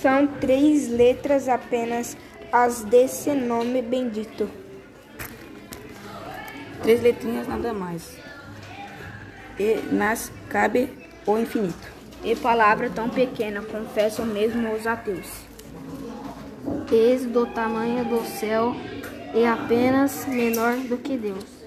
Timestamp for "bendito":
3.82-4.48